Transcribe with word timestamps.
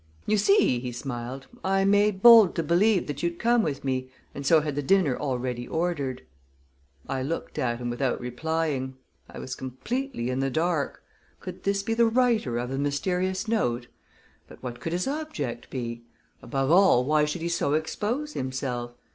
"You 0.25 0.35
see," 0.37 0.79
he 0.79 0.91
smiled, 0.91 1.45
"I 1.63 1.85
made 1.85 2.23
bold 2.23 2.55
to 2.55 2.63
believe 2.63 3.05
that 3.05 3.21
you'd 3.21 3.37
come 3.37 3.61
with 3.61 3.83
me, 3.83 4.09
and 4.33 4.43
so 4.47 4.61
had 4.61 4.73
the 4.73 4.81
dinner 4.81 5.15
already 5.15 5.67
ordered." 5.67 6.23
I 7.07 7.21
looked 7.21 7.59
at 7.59 7.77
him 7.77 7.91
without 7.91 8.19
replying. 8.19 8.97
I 9.29 9.37
was 9.37 9.53
completely 9.53 10.31
in 10.31 10.39
the 10.39 10.49
dark. 10.49 11.03
Could 11.39 11.65
this 11.65 11.83
be 11.83 11.93
the 11.93 12.07
writer 12.07 12.57
of 12.57 12.71
the 12.71 12.79
mysterious 12.79 13.47
note? 13.47 13.85
But 14.47 14.63
what 14.63 14.79
could 14.79 14.93
his 14.93 15.07
object 15.07 15.69
be? 15.69 16.01
Above 16.41 16.71
all, 16.71 17.05
why 17.05 17.25
should 17.25 17.43
he 17.43 17.49
so 17.49 17.73
expose 17.75 18.33
himself? 18.33 18.93